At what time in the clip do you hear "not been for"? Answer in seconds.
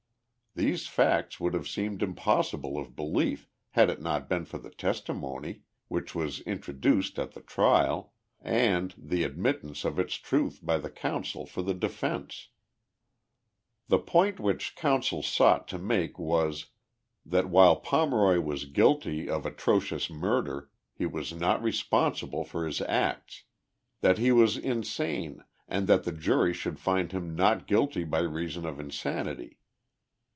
4.01-4.57